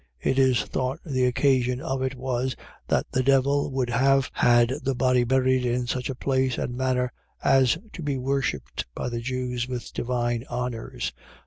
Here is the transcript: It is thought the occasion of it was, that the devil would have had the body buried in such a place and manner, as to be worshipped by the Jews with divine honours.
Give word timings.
It 0.19 0.39
is 0.39 0.63
thought 0.63 0.97
the 1.05 1.25
occasion 1.25 1.79
of 1.79 2.01
it 2.01 2.15
was, 2.15 2.55
that 2.87 3.05
the 3.11 3.21
devil 3.21 3.69
would 3.69 3.91
have 3.91 4.31
had 4.33 4.69
the 4.81 4.95
body 4.95 5.23
buried 5.23 5.63
in 5.63 5.85
such 5.85 6.09
a 6.09 6.15
place 6.15 6.57
and 6.57 6.75
manner, 6.75 7.13
as 7.43 7.77
to 7.93 8.01
be 8.01 8.17
worshipped 8.17 8.87
by 8.95 9.09
the 9.09 9.21
Jews 9.21 9.67
with 9.67 9.93
divine 9.93 10.43
honours. 10.49 11.13